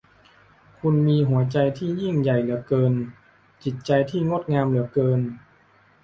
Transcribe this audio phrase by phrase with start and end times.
[0.79, 2.93] คุณมีหัวใจที่ยิ่งใหญ่เหลือเกิน
[3.63, 5.19] จิตใจที่งดงามเหลือเกิน